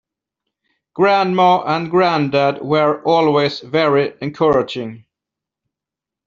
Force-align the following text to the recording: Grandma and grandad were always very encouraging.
Grandma 0.95 1.61
and 1.61 1.91
grandad 1.91 2.59
were 2.63 3.03
always 3.03 3.59
very 3.59 4.15
encouraging. 4.19 5.05